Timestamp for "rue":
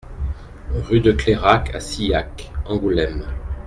0.71-0.99